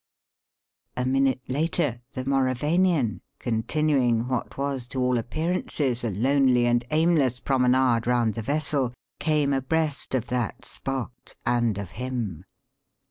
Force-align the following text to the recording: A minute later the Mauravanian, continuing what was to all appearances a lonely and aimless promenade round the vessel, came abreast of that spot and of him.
A 0.97 1.05
minute 1.05 1.41
later 1.47 2.01
the 2.13 2.25
Mauravanian, 2.25 3.21
continuing 3.37 4.27
what 4.27 4.57
was 4.57 4.87
to 4.87 4.99
all 4.99 5.15
appearances 5.19 6.03
a 6.03 6.09
lonely 6.09 6.65
and 6.65 6.83
aimless 6.89 7.39
promenade 7.39 8.07
round 8.07 8.33
the 8.33 8.41
vessel, 8.41 8.93
came 9.19 9.53
abreast 9.53 10.15
of 10.15 10.25
that 10.29 10.65
spot 10.65 11.35
and 11.45 11.77
of 11.77 11.91
him. 11.91 12.45